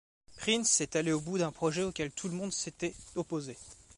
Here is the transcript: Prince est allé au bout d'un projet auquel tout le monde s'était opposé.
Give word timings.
Prince 0.37 0.81
est 0.81 0.95
allé 0.95 1.11
au 1.11 1.21
bout 1.21 1.37
d'un 1.37 1.51
projet 1.51 1.83
auquel 1.83 2.09
tout 2.11 2.27
le 2.27 2.33
monde 2.33 2.51
s'était 2.51 2.95
opposé. 3.13 3.55